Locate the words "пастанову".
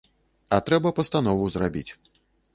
1.01-1.51